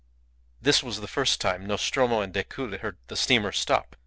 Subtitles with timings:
[0.59, 3.95] This was the first time Nostromo and Decoud heard the steamer stop.